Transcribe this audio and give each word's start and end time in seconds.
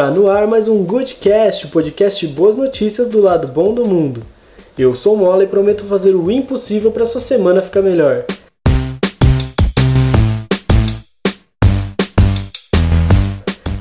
Tá 0.00 0.10
no 0.10 0.30
ar 0.30 0.46
mais 0.46 0.66
um 0.66 0.82
Goodcast, 0.82 1.66
o 1.66 1.68
podcast 1.68 2.26
de 2.26 2.32
boas 2.32 2.56
notícias 2.56 3.06
do 3.06 3.20
lado 3.20 3.52
bom 3.52 3.74
do 3.74 3.86
mundo. 3.86 4.22
Eu 4.78 4.94
sou 4.94 5.14
Mola 5.14 5.44
e 5.44 5.46
prometo 5.46 5.84
fazer 5.84 6.14
o 6.14 6.30
impossível 6.30 6.90
para 6.90 7.04
sua 7.04 7.20
semana 7.20 7.60
ficar 7.60 7.82
melhor. 7.82 8.24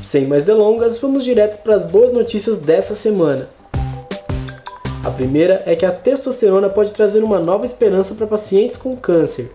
Sem 0.02 0.28
mais 0.28 0.44
delongas, 0.44 0.98
vamos 0.98 1.24
direto 1.24 1.64
para 1.64 1.76
as 1.76 1.86
boas 1.86 2.12
notícias 2.12 2.58
dessa 2.58 2.96
semana. 2.96 3.48
A 5.06 5.12
primeira 5.12 5.64
é 5.66 5.74
que 5.74 5.86
a 5.86 5.92
testosterona 5.94 6.70
pode 6.70 6.92
trazer 6.92 7.24
uma 7.24 7.40
nova 7.40 7.66
esperança 7.66 8.14
para 8.14 8.28
pacientes 8.28 8.76
com 8.76 8.94
câncer. 8.94 9.50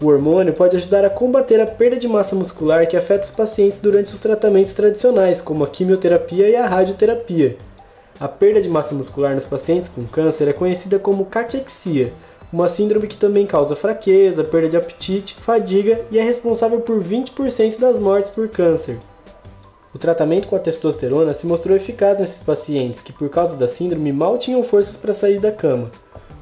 O 0.00 0.08
hormônio 0.08 0.52
pode 0.52 0.76
ajudar 0.76 1.06
a 1.06 1.10
combater 1.10 1.58
a 1.58 1.66
perda 1.66 1.96
de 1.96 2.06
massa 2.06 2.36
muscular 2.36 2.86
que 2.86 2.98
afeta 2.98 3.24
os 3.24 3.30
pacientes 3.30 3.78
durante 3.80 4.12
os 4.12 4.20
tratamentos 4.20 4.74
tradicionais, 4.74 5.40
como 5.40 5.64
a 5.64 5.68
quimioterapia 5.68 6.50
e 6.50 6.54
a 6.54 6.66
radioterapia. 6.66 7.56
A 8.20 8.28
perda 8.28 8.60
de 8.60 8.68
massa 8.68 8.94
muscular 8.94 9.34
nos 9.34 9.46
pacientes 9.46 9.88
com 9.88 10.04
câncer 10.04 10.48
é 10.48 10.52
conhecida 10.52 10.98
como 10.98 11.24
caquexia, 11.24 12.12
uma 12.52 12.68
síndrome 12.68 13.06
que 13.06 13.16
também 13.16 13.46
causa 13.46 13.74
fraqueza, 13.74 14.44
perda 14.44 14.68
de 14.68 14.76
apetite, 14.76 15.34
fadiga 15.40 16.02
e 16.10 16.18
é 16.18 16.22
responsável 16.22 16.80
por 16.80 17.02
20% 17.02 17.78
das 17.78 17.98
mortes 17.98 18.28
por 18.28 18.48
câncer. 18.48 18.98
O 19.94 19.98
tratamento 19.98 20.46
com 20.46 20.56
a 20.56 20.58
testosterona 20.58 21.32
se 21.32 21.46
mostrou 21.46 21.74
eficaz 21.74 22.18
nesses 22.18 22.38
pacientes 22.40 23.00
que, 23.00 23.14
por 23.14 23.30
causa 23.30 23.56
da 23.56 23.66
síndrome, 23.66 24.12
mal 24.12 24.36
tinham 24.36 24.62
forças 24.62 24.94
para 24.94 25.14
sair 25.14 25.40
da 25.40 25.50
cama. 25.50 25.90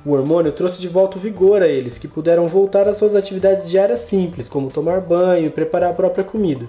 O 0.06 0.12
hormônio 0.12 0.52
trouxe 0.52 0.80
de 0.80 0.88
volta 0.88 1.16
o 1.16 1.20
vigor 1.20 1.62
a 1.62 1.66
eles, 1.66 1.96
que 1.96 2.06
puderam 2.06 2.46
voltar 2.46 2.86
às 2.86 2.98
suas 2.98 3.14
atividades 3.14 3.66
diárias 3.66 4.00
simples, 4.00 4.48
como 4.48 4.70
tomar 4.70 5.00
banho 5.00 5.46
e 5.46 5.50
preparar 5.50 5.90
a 5.90 5.94
própria 5.94 6.22
comida. 6.22 6.66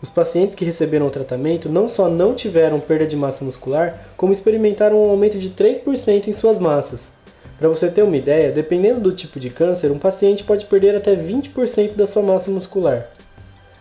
Os 0.00 0.08
pacientes 0.08 0.54
que 0.54 0.64
receberam 0.64 1.06
o 1.06 1.10
tratamento 1.10 1.68
não 1.68 1.86
só 1.86 2.08
não 2.08 2.34
tiveram 2.34 2.80
perda 2.80 3.06
de 3.06 3.16
massa 3.16 3.44
muscular, 3.44 4.08
como 4.16 4.32
experimentaram 4.32 4.96
um 4.96 5.10
aumento 5.10 5.38
de 5.38 5.50
3% 5.50 6.28
em 6.28 6.32
suas 6.32 6.58
massas. 6.58 7.08
Para 7.58 7.68
você 7.68 7.90
ter 7.90 8.02
uma 8.02 8.16
ideia, 8.16 8.50
dependendo 8.50 9.00
do 9.00 9.12
tipo 9.12 9.38
de 9.38 9.50
câncer, 9.50 9.90
um 9.90 9.98
paciente 9.98 10.44
pode 10.44 10.64
perder 10.64 10.96
até 10.96 11.14
20% 11.14 11.94
da 11.94 12.06
sua 12.06 12.22
massa 12.22 12.50
muscular. 12.50 13.10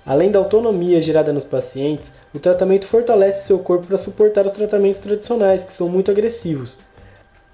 Além 0.05 0.29
da 0.29 0.39
autonomia 0.39 1.01
gerada 1.01 1.31
nos 1.31 1.45
pacientes, 1.45 2.11
o 2.35 2.39
tratamento 2.39 2.87
fortalece 2.87 3.47
seu 3.47 3.59
corpo 3.59 3.87
para 3.87 3.97
suportar 3.97 4.45
os 4.45 4.51
tratamentos 4.51 4.99
tradicionais, 4.99 5.63
que 5.63 5.73
são 5.73 5.87
muito 5.87 6.11
agressivos. 6.11 6.77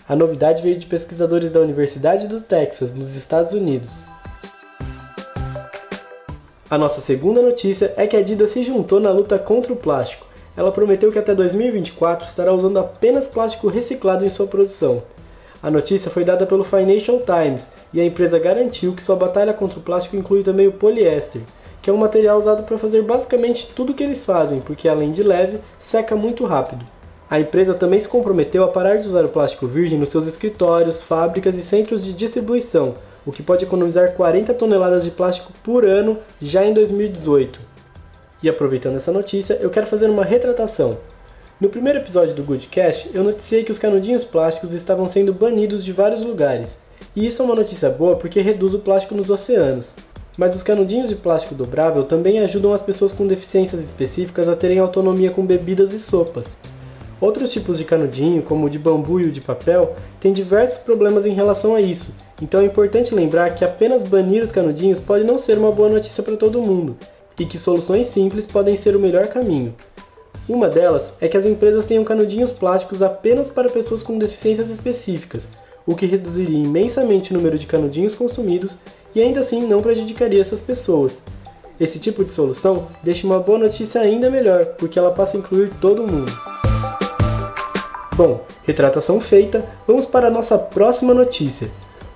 A 0.09 0.15
novidade 0.15 0.63
veio 0.63 0.75
de 0.75 0.87
pesquisadores 0.87 1.51
da 1.51 1.59
Universidade 1.59 2.27
do 2.27 2.41
Texas, 2.41 2.91
nos 2.91 3.15
Estados 3.15 3.53
Unidos. 3.53 3.91
A 6.67 6.79
nossa 6.79 6.99
segunda 6.99 7.43
notícia 7.43 7.93
é 7.95 8.07
que 8.07 8.17
a 8.17 8.19
Adidas 8.19 8.49
se 8.49 8.63
juntou 8.63 8.99
na 8.99 9.11
luta 9.11 9.37
contra 9.37 9.71
o 9.71 9.75
plástico. 9.75 10.25
Ela 10.57 10.71
prometeu 10.71 11.11
que 11.11 11.19
até 11.19 11.35
2024 11.35 12.27
estará 12.27 12.51
usando 12.51 12.79
apenas 12.79 13.27
plástico 13.27 13.67
reciclado 13.67 14.25
em 14.25 14.31
sua 14.31 14.47
produção. 14.47 15.03
A 15.61 15.69
notícia 15.69 16.09
foi 16.09 16.25
dada 16.25 16.47
pelo 16.47 16.63
Financial 16.63 17.19
Times 17.19 17.71
e 17.93 18.01
a 18.01 18.05
empresa 18.05 18.39
garantiu 18.39 18.93
que 18.93 19.03
sua 19.03 19.15
batalha 19.15 19.53
contra 19.53 19.77
o 19.77 19.83
plástico 19.83 20.15
inclui 20.17 20.41
também 20.41 20.67
o 20.67 20.71
poliéster, 20.71 21.43
que 21.83 21.89
é 21.91 21.93
um 21.93 21.97
material 21.97 22.39
usado 22.39 22.63
para 22.63 22.79
fazer 22.79 23.03
basicamente 23.03 23.67
tudo 23.75 23.91
o 23.91 23.95
que 23.95 24.03
eles 24.03 24.25
fazem, 24.25 24.59
porque 24.59 24.89
além 24.89 25.11
de 25.11 25.21
leve, 25.21 25.59
seca 25.79 26.15
muito 26.15 26.45
rápido. 26.45 26.83
A 27.29 27.39
empresa 27.39 27.75
também 27.75 27.99
se 27.99 28.07
comprometeu 28.07 28.63
a 28.63 28.67
parar 28.69 28.95
de 28.95 29.07
usar 29.07 29.23
o 29.23 29.29
plástico 29.29 29.67
virgem 29.67 29.99
nos 29.99 30.09
seus 30.09 30.25
escritórios, 30.25 31.01
fábricas 31.01 31.55
e 31.55 31.61
centros 31.61 32.03
de 32.03 32.11
distribuição, 32.11 32.95
o 33.23 33.31
que 33.31 33.43
pode 33.43 33.63
economizar 33.63 34.13
40 34.13 34.51
toneladas 34.55 35.03
de 35.03 35.11
plástico 35.11 35.53
por 35.63 35.85
ano 35.85 36.17
já 36.41 36.65
em 36.65 36.73
2018. 36.73 37.59
E 38.41 38.49
aproveitando 38.49 38.97
essa 38.97 39.11
notícia, 39.11 39.59
eu 39.61 39.69
quero 39.69 39.85
fazer 39.85 40.09
uma 40.09 40.25
retratação. 40.25 40.97
No 41.61 41.69
primeiro 41.69 41.99
episódio 41.99 42.33
do 42.33 42.41
Goodcast, 42.41 43.11
eu 43.13 43.23
noticiei 43.23 43.63
que 43.63 43.71
os 43.71 43.77
canudinhos 43.77 44.23
plásticos 44.23 44.73
estavam 44.73 45.07
sendo 45.07 45.31
banidos 45.31 45.85
de 45.85 45.91
vários 45.91 46.21
lugares. 46.21 46.79
E 47.15 47.27
isso 47.27 47.41
é 47.41 47.45
uma 47.45 47.55
notícia 47.55 47.89
boa 47.89 48.15
porque 48.15 48.41
reduz 48.41 48.73
o 48.73 48.79
plástico 48.79 49.13
nos 49.13 49.29
oceanos 49.29 49.93
mas 50.39 50.55
os 50.55 50.63
canudinhos 50.63 51.09
de 51.09 51.17
plástico 51.17 51.53
dobrável 51.53 52.05
também 52.05 52.39
ajudam 52.39 52.73
as 52.73 52.81
pessoas 52.81 53.11
com 53.11 53.27
deficiências 53.27 53.83
específicas 53.83 54.47
a 54.47 54.55
terem 54.55 54.79
autonomia 54.79 55.31
com 55.31 55.45
bebidas 55.45 55.91
e 55.91 55.99
sopas. 55.99 56.55
Outros 57.21 57.51
tipos 57.51 57.77
de 57.77 57.83
canudinho, 57.83 58.41
como 58.41 58.65
o 58.65 58.69
de 58.69 58.79
bambu 58.79 59.19
e 59.19 59.25
o 59.25 59.31
de 59.31 59.41
papel, 59.41 59.95
têm 60.19 60.31
diversos 60.31 60.79
problemas 60.79 61.25
em 61.25 61.33
relação 61.33 61.75
a 61.75 61.81
isso, 61.81 62.13
então 62.41 62.61
é 62.61 62.65
importante 62.65 63.13
lembrar 63.13 63.55
que 63.55 63.65
apenas 63.65 64.03
banir 64.03 64.43
os 64.43 64.51
canudinhos 64.51 64.99
pode 64.99 65.23
não 65.23 65.37
ser 65.37 65.57
uma 65.57 65.71
boa 65.71 65.89
notícia 65.89 66.23
para 66.23 66.37
todo 66.37 66.61
mundo, 66.61 66.95
e 67.37 67.45
que 67.45 67.59
soluções 67.59 68.07
simples 68.07 68.45
podem 68.45 68.77
ser 68.77 68.95
o 68.95 68.99
melhor 68.99 69.27
caminho. 69.27 69.75
Uma 70.47 70.67
delas 70.67 71.13
é 71.19 71.27
que 71.27 71.37
as 71.37 71.45
empresas 71.45 71.85
tenham 71.85 72.03
canudinhos 72.03 72.51
plásticos 72.51 73.01
apenas 73.01 73.49
para 73.49 73.69
pessoas 73.69 74.01
com 74.01 74.17
deficiências 74.17 74.69
específicas, 74.69 75.47
o 75.85 75.95
que 75.95 76.05
reduziria 76.05 76.57
imensamente 76.57 77.33
o 77.33 77.37
número 77.37 77.59
de 77.59 77.67
canudinhos 77.67 78.15
consumidos 78.15 78.75
e 79.13 79.21
ainda 79.21 79.41
assim 79.41 79.61
não 79.61 79.81
prejudicaria 79.81 80.41
essas 80.41 80.61
pessoas. 80.61 81.21
Esse 81.79 81.99
tipo 81.99 82.23
de 82.23 82.33
solução 82.33 82.87
deixa 83.03 83.25
uma 83.25 83.39
boa 83.39 83.57
notícia 83.57 84.01
ainda 84.01 84.29
melhor, 84.29 84.65
porque 84.77 84.99
ela 84.99 85.11
passa 85.11 85.37
a 85.37 85.39
incluir 85.39 85.71
todo 85.79 86.05
mundo. 86.05 86.48
Bom, 88.19 88.41
retratação 88.63 89.21
feita, 89.21 89.63
vamos 89.87 90.03
para 90.03 90.27
a 90.27 90.29
nossa 90.29 90.57
próxima 90.57 91.13
notícia. 91.13 91.69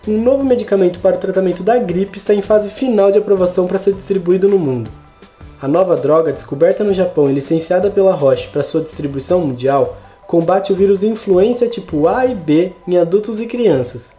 Um 0.06 0.22
novo 0.22 0.44
medicamento 0.44 1.00
para 1.00 1.16
o 1.16 1.18
tratamento 1.18 1.64
da 1.64 1.78
gripe 1.78 2.18
está 2.18 2.34
em 2.34 2.42
fase 2.42 2.70
final 2.70 3.10
de 3.10 3.20
aprovação 3.20 3.68
para 3.68 3.80
ser 3.80 3.94
distribuído 3.94 4.50
no 4.50 4.60
mundo. 4.60 4.90
A 5.62 5.66
nova 5.66 5.96
droga, 5.96 6.34
descoberta 6.34 6.84
no 6.84 6.94
Japão 6.94 7.30
e 7.30 7.34
licenciada 7.34 7.90
pela 7.90 8.14
Roche 8.14 8.50
para 8.50 8.66
sua 8.66 8.82
distribuição 8.82 9.40
mundial, 9.40 9.96
combate 10.28 10.74
o 10.74 10.76
vírus 10.76 11.06
influenza 11.06 11.70
tipo 11.70 12.06
A 12.10 12.26
e 12.26 12.36
B 12.36 12.74
em 12.86 12.98
adultos 12.98 13.40
e 13.40 13.48
crianças. 13.48 14.12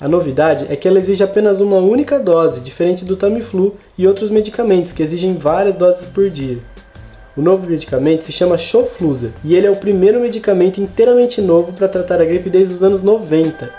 A 0.00 0.08
novidade 0.08 0.64
é 0.70 0.76
que 0.76 0.88
ela 0.88 0.98
exige 0.98 1.22
apenas 1.22 1.60
uma 1.60 1.76
única 1.76 2.18
dose, 2.18 2.60
diferente 2.60 3.04
do 3.04 3.18
Tamiflu 3.18 3.74
e 3.98 4.08
outros 4.08 4.30
medicamentos 4.30 4.92
que 4.92 5.02
exigem 5.02 5.36
várias 5.36 5.76
doses 5.76 6.06
por 6.06 6.30
dia. 6.30 6.56
O 7.38 7.40
novo 7.40 7.68
medicamento 7.68 8.24
se 8.24 8.32
chama 8.32 8.58
Xofluza 8.58 9.30
e 9.44 9.54
ele 9.54 9.68
é 9.68 9.70
o 9.70 9.76
primeiro 9.76 10.18
medicamento 10.18 10.80
inteiramente 10.80 11.40
novo 11.40 11.72
para 11.72 11.86
tratar 11.86 12.20
a 12.20 12.24
gripe 12.24 12.50
desde 12.50 12.74
os 12.74 12.82
anos 12.82 13.00
90. 13.00 13.70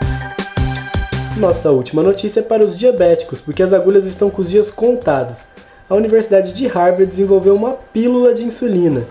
Nossa 1.36 1.70
última 1.70 2.02
notícia 2.02 2.40
é 2.40 2.44
para 2.44 2.64
os 2.64 2.78
diabéticos, 2.78 3.42
porque 3.42 3.62
as 3.62 3.74
agulhas 3.74 4.06
estão 4.06 4.30
com 4.30 4.42
os 4.42 4.50
dias 4.50 4.72
contados. 4.72 5.42
A 5.90 5.96
Universidade 5.96 6.54
de 6.54 6.68
Harvard 6.68 7.06
desenvolveu 7.06 7.54
uma 7.54 7.74
pílula 7.74 8.34
de 8.34 8.46
insulina. 8.46 9.06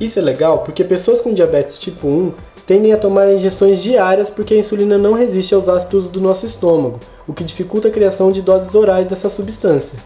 Isso 0.00 0.20
é 0.20 0.22
legal 0.22 0.60
porque 0.60 0.84
pessoas 0.84 1.20
com 1.20 1.34
diabetes 1.34 1.76
tipo 1.76 2.06
1 2.06 2.32
tendem 2.68 2.92
a 2.92 2.96
tomar 2.96 3.32
injeções 3.32 3.82
diárias 3.82 4.30
porque 4.30 4.54
a 4.54 4.58
insulina 4.58 4.96
não 4.96 5.14
resiste 5.14 5.52
aos 5.56 5.68
ácidos 5.68 6.06
do 6.06 6.20
nosso 6.20 6.46
estômago, 6.46 7.00
o 7.26 7.32
que 7.32 7.42
dificulta 7.42 7.88
a 7.88 7.90
criação 7.90 8.30
de 8.30 8.40
doses 8.40 8.76
orais 8.76 9.08
dessa 9.08 9.28
substância. 9.28 9.98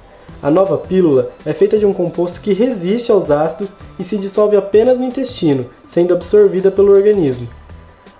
A 0.42 0.50
nova 0.50 0.76
pílula 0.76 1.30
é 1.47 1.53
feita 1.53 1.78
de 1.78 1.86
um 1.86 1.92
composto 1.92 2.41
que 2.41 2.53
resiste 2.53 3.12
aos 3.12 3.30
ácidos 3.30 3.72
e 3.97 4.03
se 4.03 4.19
dissolve 4.19 4.56
apenas 4.56 4.98
no 4.98 5.04
intestino, 5.04 5.66
sendo 5.86 6.12
absorvida 6.12 6.69
pelo 6.69 6.91
organismo. 6.91 7.48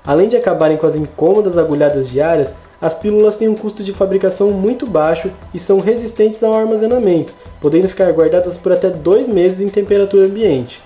Além 0.07 0.29
de 0.29 0.37
acabarem 0.37 0.77
com 0.77 0.87
as 0.87 0.95
incômodas 0.95 1.59
agulhadas 1.59 2.09
diárias, 2.09 2.53
as 2.81 2.95
pílulas 2.95 3.35
têm 3.35 3.49
um 3.49 3.57
custo 3.57 3.83
de 3.83 3.93
fabricação 3.93 4.51
muito 4.51 4.87
baixo 4.87 5.33
e 5.53 5.59
são 5.59 5.81
resistentes 5.81 6.45
ao 6.45 6.55
armazenamento, 6.55 7.33
podendo 7.61 7.89
ficar 7.89 8.13
guardadas 8.13 8.57
por 8.57 8.73
até 8.73 8.89
dois 8.89 9.27
meses 9.27 9.61
em 9.61 9.69
temperatura 9.69 10.27
ambiente. 10.27 10.81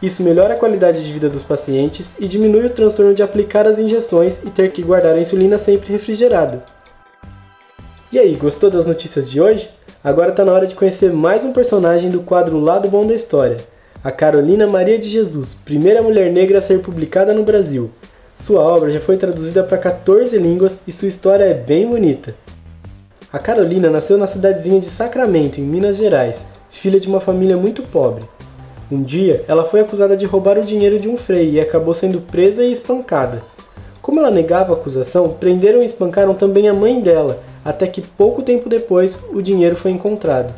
Isso 0.00 0.22
melhora 0.22 0.54
a 0.54 0.58
qualidade 0.58 1.04
de 1.04 1.12
vida 1.12 1.28
dos 1.28 1.42
pacientes 1.42 2.10
e 2.18 2.28
diminui 2.28 2.66
o 2.66 2.70
transtorno 2.70 3.12
de 3.12 3.22
aplicar 3.24 3.66
as 3.66 3.78
injeções 3.78 4.40
e 4.44 4.50
ter 4.50 4.70
que 4.70 4.82
guardar 4.82 5.14
a 5.14 5.20
insulina 5.20 5.58
sempre 5.58 5.92
refrigerada. 5.92 6.64
E 8.12 8.18
aí, 8.18 8.34
gostou 8.34 8.68
das 8.68 8.86
notícias 8.86 9.30
de 9.30 9.40
hoje? 9.40 9.70
Agora 10.02 10.30
está 10.30 10.44
na 10.44 10.50
hora 10.50 10.66
de 10.66 10.74
conhecer 10.74 11.12
mais 11.12 11.44
um 11.44 11.52
personagem 11.52 12.10
do 12.10 12.22
quadro 12.22 12.58
Lado 12.58 12.88
Bom 12.88 13.06
da 13.06 13.14
História, 13.14 13.58
a 14.02 14.10
Carolina 14.10 14.66
Maria 14.66 14.98
de 14.98 15.08
Jesus, 15.08 15.54
primeira 15.64 16.02
mulher 16.02 16.32
negra 16.32 16.58
a 16.58 16.62
ser 16.62 16.80
publicada 16.80 17.32
no 17.32 17.44
Brasil. 17.44 17.88
Sua 18.34 18.62
obra 18.62 18.90
já 18.90 18.98
foi 18.98 19.16
traduzida 19.16 19.62
para 19.62 19.78
14 19.78 20.36
línguas 20.38 20.80
e 20.88 20.90
sua 20.90 21.06
história 21.06 21.44
é 21.44 21.54
bem 21.54 21.86
bonita. 21.86 22.34
A 23.32 23.38
Carolina 23.38 23.88
nasceu 23.88 24.18
na 24.18 24.26
cidadezinha 24.26 24.80
de 24.80 24.90
Sacramento, 24.90 25.60
em 25.60 25.64
Minas 25.64 25.96
Gerais, 25.96 26.44
filha 26.72 26.98
de 26.98 27.06
uma 27.06 27.20
família 27.20 27.56
muito 27.56 27.84
pobre. 27.84 28.24
Um 28.90 29.04
dia, 29.04 29.44
ela 29.46 29.62
foi 29.62 29.82
acusada 29.82 30.16
de 30.16 30.26
roubar 30.26 30.58
o 30.58 30.66
dinheiro 30.66 30.98
de 30.98 31.08
um 31.08 31.16
frei 31.16 31.50
e 31.52 31.60
acabou 31.60 31.94
sendo 31.94 32.20
presa 32.20 32.64
e 32.64 32.72
espancada. 32.72 33.40
Como 34.02 34.18
ela 34.18 34.32
negava 34.32 34.72
a 34.72 34.76
acusação, 34.76 35.28
prenderam 35.28 35.80
e 35.80 35.86
espancaram 35.86 36.34
também 36.34 36.68
a 36.68 36.74
mãe 36.74 37.00
dela, 37.00 37.40
até 37.64 37.86
que 37.86 38.00
pouco 38.00 38.42
tempo 38.42 38.68
depois 38.68 39.18
o 39.32 39.42
dinheiro 39.42 39.76
foi 39.76 39.90
encontrado. 39.90 40.54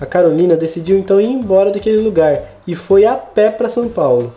A 0.00 0.04
Carolina 0.04 0.56
decidiu 0.56 0.98
então 0.98 1.20
ir 1.20 1.28
embora 1.28 1.70
daquele 1.70 2.02
lugar 2.02 2.42
e 2.66 2.74
foi 2.74 3.04
a 3.06 3.14
pé 3.14 3.50
para 3.50 3.68
São 3.68 3.88
Paulo. 3.88 4.32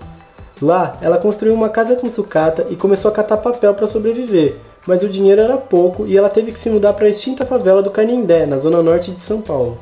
Lá, 0.62 0.98
ela 1.01 1.18
construiu 1.18 1.54
uma 1.54 1.69
casa 1.69 1.96
com 1.96 2.10
sucata 2.10 2.68
e 2.69 2.75
começou 2.75 3.10
a 3.10 3.13
catar 3.13 3.38
papel 3.38 3.74
para 3.74 3.88
sobreviver, 3.88 4.56
mas 4.86 5.04
o 5.04 5.10
dinheiro 5.10 5.42
era 5.42 5.57
pouco 5.57 6.06
e 6.06 6.18
ela 6.18 6.30
teve 6.30 6.51
que 6.51 6.60
se 6.60 6.69
mudar 6.69 6.94
para 6.94 7.06
a 7.06 7.10
extinta 7.10 7.46
favela 7.46 7.81
do 7.81 7.92
Canindé, 7.92 8.45
na 8.45 8.57
zona 8.57 8.81
norte 8.81 9.12
de 9.12 9.22
São 9.22 9.42
Paulo. 9.42 9.78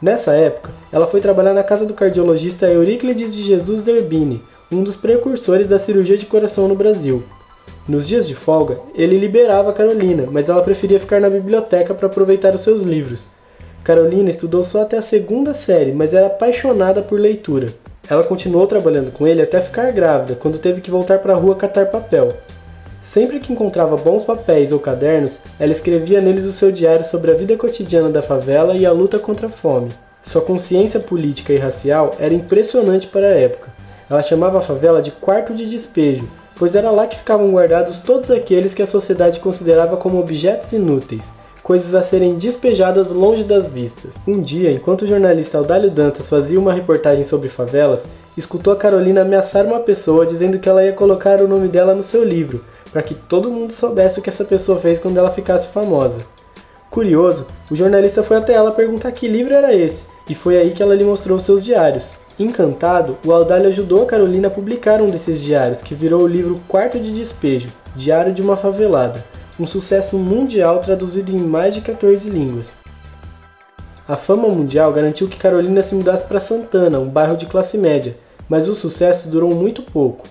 Nessa 0.00 0.34
época, 0.34 0.70
ela 0.90 1.06
foi 1.06 1.20
trabalhar 1.20 1.54
na 1.54 1.62
casa 1.62 1.86
do 1.86 1.94
cardiologista 1.94 2.66
Euríclides 2.66 3.34
de 3.34 3.42
Jesus 3.42 3.82
Zerbini, 3.82 4.42
um 4.70 4.82
dos 4.82 4.96
precursores 4.96 5.68
da 5.68 5.78
cirurgia 5.78 6.16
de 6.16 6.26
coração 6.26 6.66
no 6.66 6.74
Brasil. 6.74 7.22
Nos 7.88 8.06
dias 8.06 8.28
de 8.28 8.34
folga, 8.34 8.78
ele 8.94 9.16
liberava 9.16 9.72
Carolina, 9.72 10.26
mas 10.30 10.48
ela 10.48 10.62
preferia 10.62 11.00
ficar 11.00 11.20
na 11.20 11.28
biblioteca 11.28 11.92
para 11.92 12.06
aproveitar 12.06 12.54
os 12.54 12.60
seus 12.60 12.80
livros. 12.80 13.28
Carolina 13.82 14.30
estudou 14.30 14.62
só 14.62 14.82
até 14.82 14.96
a 14.96 15.02
segunda 15.02 15.52
série, 15.52 15.90
mas 15.90 16.14
era 16.14 16.28
apaixonada 16.28 17.02
por 17.02 17.18
leitura. 17.18 17.66
Ela 18.08 18.22
continuou 18.22 18.68
trabalhando 18.68 19.10
com 19.12 19.26
ele 19.26 19.42
até 19.42 19.60
ficar 19.60 19.90
grávida, 19.90 20.36
quando 20.36 20.58
teve 20.58 20.80
que 20.80 20.92
voltar 20.92 21.18
para 21.18 21.32
a 21.32 21.36
rua 21.36 21.56
catar 21.56 21.86
papel. 21.86 22.28
Sempre 23.02 23.40
que 23.40 23.52
encontrava 23.52 23.96
bons 23.96 24.22
papéis 24.22 24.70
ou 24.70 24.78
cadernos, 24.78 25.36
ela 25.58 25.72
escrevia 25.72 26.20
neles 26.20 26.44
o 26.44 26.52
seu 26.52 26.70
diário 26.70 27.04
sobre 27.04 27.32
a 27.32 27.34
vida 27.34 27.56
cotidiana 27.56 28.08
da 28.08 28.22
favela 28.22 28.76
e 28.76 28.86
a 28.86 28.92
luta 28.92 29.18
contra 29.18 29.48
a 29.48 29.50
fome. 29.50 29.88
Sua 30.22 30.40
consciência 30.40 31.00
política 31.00 31.52
e 31.52 31.58
racial 31.58 32.12
era 32.20 32.32
impressionante 32.32 33.08
para 33.08 33.26
a 33.26 33.34
época. 33.34 33.72
Ela 34.08 34.22
chamava 34.22 34.58
a 34.58 34.62
favela 34.62 35.02
de 35.02 35.10
quarto 35.10 35.52
de 35.52 35.66
despejo, 35.66 36.28
pois 36.62 36.76
era 36.76 36.92
lá 36.92 37.08
que 37.08 37.18
ficavam 37.18 37.50
guardados 37.50 37.98
todos 38.02 38.30
aqueles 38.30 38.72
que 38.72 38.84
a 38.84 38.86
sociedade 38.86 39.40
considerava 39.40 39.96
como 39.96 40.20
objetos 40.20 40.72
inúteis, 40.72 41.24
coisas 41.60 41.92
a 41.92 42.04
serem 42.04 42.36
despejadas 42.36 43.10
longe 43.10 43.42
das 43.42 43.68
vistas. 43.68 44.14
Um 44.28 44.40
dia, 44.40 44.70
enquanto 44.70 45.02
o 45.02 45.06
jornalista 45.08 45.58
Aldalho 45.58 45.90
Dantas 45.90 46.28
fazia 46.28 46.60
uma 46.60 46.72
reportagem 46.72 47.24
sobre 47.24 47.48
favelas, 47.48 48.04
escutou 48.36 48.72
a 48.72 48.76
Carolina 48.76 49.22
ameaçar 49.22 49.66
uma 49.66 49.80
pessoa 49.80 50.24
dizendo 50.24 50.60
que 50.60 50.68
ela 50.68 50.84
ia 50.84 50.92
colocar 50.92 51.40
o 51.40 51.48
nome 51.48 51.66
dela 51.66 51.96
no 51.96 52.02
seu 52.04 52.22
livro, 52.22 52.64
para 52.92 53.02
que 53.02 53.16
todo 53.16 53.50
mundo 53.50 53.72
soubesse 53.72 54.20
o 54.20 54.22
que 54.22 54.30
essa 54.30 54.44
pessoa 54.44 54.78
fez 54.78 55.00
quando 55.00 55.18
ela 55.18 55.32
ficasse 55.32 55.66
famosa. 55.66 56.18
Curioso, 56.92 57.44
o 57.72 57.74
jornalista 57.74 58.22
foi 58.22 58.36
até 58.36 58.52
ela 58.52 58.70
perguntar 58.70 59.10
que 59.10 59.26
livro 59.26 59.52
era 59.52 59.74
esse, 59.74 60.04
e 60.30 60.34
foi 60.36 60.58
aí 60.58 60.70
que 60.70 60.80
ela 60.80 60.94
lhe 60.94 61.02
mostrou 61.02 61.40
seus 61.40 61.64
diários. 61.64 62.12
Encantado, 62.42 63.16
o 63.24 63.32
Aldalho 63.32 63.68
ajudou 63.68 64.02
a 64.02 64.06
Carolina 64.06 64.48
a 64.48 64.50
publicar 64.50 65.00
um 65.00 65.06
desses 65.06 65.40
diários, 65.40 65.80
que 65.80 65.94
virou 65.94 66.22
o 66.22 66.26
livro 66.26 66.60
Quarto 66.68 66.98
de 66.98 67.12
Despejo, 67.12 67.68
Diário 67.94 68.34
de 68.34 68.42
uma 68.42 68.56
Favelada, 68.56 69.24
um 69.58 69.66
sucesso 69.66 70.18
mundial 70.18 70.80
traduzido 70.80 71.30
em 71.30 71.38
mais 71.38 71.74
de 71.74 71.80
14 71.80 72.28
línguas. 72.28 72.72
A 74.08 74.16
fama 74.16 74.48
mundial 74.48 74.92
garantiu 74.92 75.28
que 75.28 75.36
Carolina 75.36 75.82
se 75.82 75.94
mudasse 75.94 76.24
para 76.26 76.40
Santana, 76.40 76.98
um 76.98 77.08
bairro 77.08 77.36
de 77.36 77.46
classe 77.46 77.78
média, 77.78 78.16
mas 78.48 78.68
o 78.68 78.74
sucesso 78.74 79.28
durou 79.28 79.54
muito 79.54 79.82
pouco. 79.82 80.26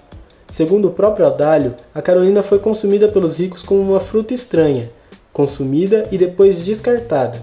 Segundo 0.52 0.90
o 0.90 0.92
próprio 0.92 1.26
Aldalho, 1.26 1.74
a 1.96 2.02
Carolina 2.02 2.44
foi 2.44 2.60
consumida 2.60 3.08
pelos 3.08 3.38
ricos 3.38 3.64
como 3.64 3.82
uma 3.82 4.02
fruta 4.02 4.34
estranha, 4.34 4.92
consumida 5.32 6.04
e 6.12 6.18
depois 6.18 6.66
descartada. 6.66 7.40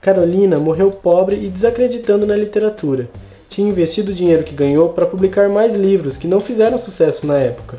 Carolina 0.00 0.58
morreu 0.58 0.90
pobre 0.90 1.36
e 1.36 1.50
desacreditando 1.50 2.26
na 2.26 2.34
literatura, 2.34 3.08
tinha 3.54 3.70
investido 3.70 4.10
o 4.10 4.14
dinheiro 4.14 4.42
que 4.42 4.52
ganhou 4.52 4.88
para 4.88 5.06
publicar 5.06 5.48
mais 5.48 5.76
livros 5.76 6.16
que 6.16 6.26
não 6.26 6.40
fizeram 6.40 6.76
sucesso 6.76 7.24
na 7.24 7.38
época. 7.38 7.78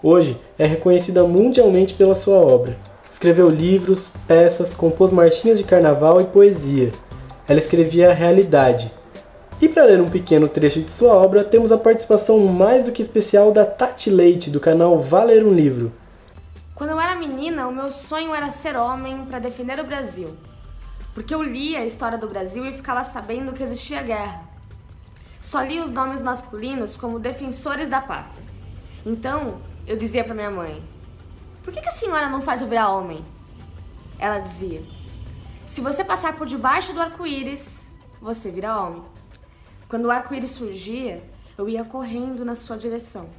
Hoje 0.00 0.40
é 0.56 0.64
reconhecida 0.64 1.24
mundialmente 1.24 1.94
pela 1.94 2.14
sua 2.14 2.36
obra. 2.36 2.76
Escreveu 3.10 3.48
livros, 3.50 4.08
peças, 4.28 4.72
compôs 4.72 5.10
marchinhas 5.10 5.58
de 5.58 5.64
carnaval 5.64 6.20
e 6.20 6.24
poesia. 6.24 6.92
Ela 7.48 7.58
escrevia 7.58 8.10
a 8.10 8.14
realidade. 8.14 8.92
E 9.60 9.68
para 9.68 9.84
ler 9.84 10.00
um 10.00 10.08
pequeno 10.08 10.46
trecho 10.46 10.80
de 10.80 10.92
sua 10.92 11.12
obra, 11.12 11.42
temos 11.42 11.72
a 11.72 11.76
participação 11.76 12.38
mais 12.38 12.84
do 12.84 12.92
que 12.92 13.02
especial 13.02 13.50
da 13.50 13.66
Tati 13.66 14.08
Leite, 14.10 14.48
do 14.48 14.60
canal 14.60 15.00
Valer 15.00 15.44
um 15.44 15.52
Livro. 15.52 15.92
Quando 16.72 16.90
eu 16.90 17.00
era 17.00 17.16
menina, 17.16 17.66
o 17.66 17.74
meu 17.74 17.90
sonho 17.90 18.32
era 18.32 18.48
ser 18.48 18.76
homem 18.76 19.24
para 19.24 19.40
defender 19.40 19.80
o 19.80 19.84
Brasil. 19.84 20.28
Porque 21.12 21.34
eu 21.34 21.42
lia 21.42 21.80
a 21.80 21.84
história 21.84 22.16
do 22.16 22.28
Brasil 22.28 22.64
e 22.64 22.72
ficava 22.72 23.02
sabendo 23.02 23.52
que 23.52 23.62
existia 23.62 24.02
guerra 24.02 24.49
só 25.40 25.62
li 25.62 25.80
os 25.80 25.90
nomes 25.90 26.20
masculinos 26.20 26.98
como 26.98 27.18
defensores 27.18 27.88
da 27.88 28.00
pátria. 28.00 28.44
Então, 29.04 29.62
eu 29.86 29.96
dizia 29.96 30.22
para 30.22 30.34
minha 30.34 30.50
mãe: 30.50 30.82
Por 31.64 31.72
que, 31.72 31.80
que 31.80 31.88
a 31.88 31.92
senhora 31.92 32.28
não 32.28 32.42
faz 32.42 32.60
eu 32.60 32.68
virar 32.68 32.90
homem? 32.90 33.24
Ela 34.18 34.38
dizia: 34.38 34.84
Se 35.66 35.80
você 35.80 36.04
passar 36.04 36.36
por 36.36 36.46
debaixo 36.46 36.92
do 36.92 37.00
arco-íris, 37.00 37.90
você 38.20 38.50
vira 38.50 38.78
homem. 38.78 39.02
Quando 39.88 40.04
o 40.04 40.10
arco-íris 40.10 40.50
surgia, 40.50 41.24
eu 41.56 41.68
ia 41.68 41.84
correndo 41.84 42.44
na 42.44 42.54
sua 42.54 42.76
direção, 42.76 43.30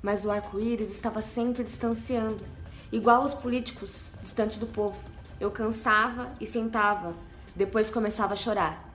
mas 0.00 0.24
o 0.24 0.30
arco-íris 0.30 0.92
estava 0.92 1.20
sempre 1.20 1.64
distanciando, 1.64 2.44
igual 2.92 3.24
os 3.24 3.34
políticos 3.34 4.16
distante 4.20 4.58
do 4.58 4.66
povo. 4.66 4.98
Eu 5.40 5.50
cansava 5.50 6.30
e 6.40 6.46
sentava, 6.46 7.14
depois 7.56 7.90
começava 7.90 8.34
a 8.34 8.36
chorar. 8.36 8.89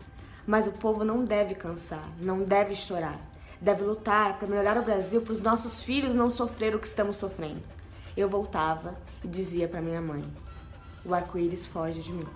Mas 0.46 0.68
o 0.68 0.72
povo 0.72 1.04
não 1.04 1.24
deve 1.24 1.56
cansar, 1.56 2.08
não 2.22 2.44
deve 2.44 2.76
chorar. 2.76 3.20
Deve 3.60 3.84
lutar 3.84 4.38
para 4.38 4.48
melhorar 4.48 4.78
o 4.78 4.84
Brasil, 4.84 5.22
para 5.22 5.34
os 5.34 5.42
nossos 5.42 5.84
filhos 5.84 6.14
não 6.14 6.30
sofrer 6.30 6.76
o 6.76 6.80
que 6.80 6.88
estamos 6.88 7.16
sofrendo. 7.16 7.62
Eu 8.16 8.30
voltava 8.30 8.96
e 9.24 9.28
dizia 9.28 9.68
para 9.68 9.82
minha 9.82 10.02
mãe: 10.02 10.24
O 11.06 11.14
arco-íris 11.14 11.66
foge 11.66 12.02
de 12.02 12.14
mim. 12.14 12.28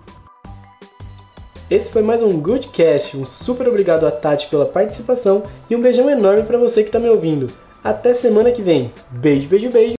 Esse 1.69 1.91
foi 1.91 2.01
mais 2.01 2.23
um 2.23 2.39
Goodcast. 2.41 3.15
Um 3.15 3.27
super 3.27 3.67
obrigado 3.67 4.07
a 4.07 4.11
Tati 4.11 4.47
pela 4.47 4.65
participação 4.65 5.43
e 5.69 5.75
um 5.75 5.81
beijão 5.81 6.09
enorme 6.09 6.43
para 6.43 6.57
você 6.57 6.81
que 6.81 6.89
está 6.89 6.99
me 6.99 7.09
ouvindo. 7.09 7.47
Até 7.83 8.13
semana 8.15 8.51
que 8.51 8.63
vem. 8.63 8.91
Beijo, 9.11 9.47
beijo, 9.47 9.69
beijo. 9.69 9.95